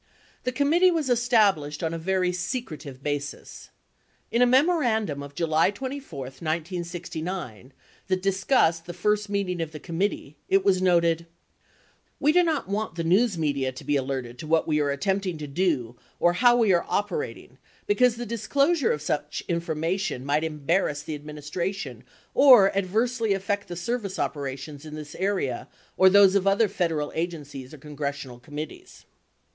The 0.45 0.51
committee 0.51 0.89
was 0.89 1.11
established 1.11 1.83
on 1.83 1.93
a 1.93 1.97
very 1.99 2.31
secretive 2.31 3.03
basis. 3.03 3.69
In 4.31 4.41
a 4.41 4.47
memo 4.47 4.73
randum 4.73 5.23
of 5.23 5.35
July 5.35 5.69
24, 5.69 6.21
1969, 6.21 7.71
that 8.07 8.19
discussed 8.23 8.87
the 8.87 8.95
first 8.95 9.29
meeting 9.29 9.61
of 9.61 9.71
the 9.73 9.79
com 9.79 9.99
mittee, 9.99 10.33
it 10.49 10.65
was 10.65 10.81
noted: 10.81 11.27
We 12.19 12.31
do 12.31 12.41
not 12.41 12.67
want 12.67 12.95
the 12.95 13.03
news 13.03 13.37
media 13.37 13.71
to 13.73 13.83
be 13.83 13.95
alerted 13.95 14.39
to 14.39 14.47
what 14.47 14.67
we 14.67 14.79
are 14.79 14.89
attempting 14.89 15.37
to 15.37 15.45
do 15.45 15.95
or 16.19 16.33
how 16.33 16.57
we 16.57 16.73
are 16.73 16.83
operating 16.89 17.59
because 17.85 18.15
the 18.15 18.25
disclo 18.25 18.75
sure 18.75 18.91
of 18.93 19.03
such 19.03 19.43
information 19.47 20.25
might 20.25 20.43
embarrass 20.43 21.03
the 21.03 21.13
administration 21.13 22.03
or 22.33 22.75
adversely 22.75 23.33
affect 23.35 23.67
the 23.67 23.75
service 23.75 24.17
operations 24.17 24.83
in 24.83 24.95
this 24.95 25.13
area 25.13 25.67
or 25.95 26.09
those 26.09 26.33
of 26.33 26.47
other 26.47 26.67
Federal 26.67 27.11
agencies 27.13 27.71
or 27.71 27.77
congressional 27.77 28.39
committees. 28.39 29.05